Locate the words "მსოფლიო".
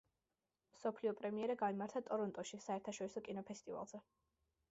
0.75-1.11